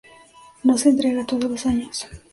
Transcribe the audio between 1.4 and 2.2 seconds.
los años.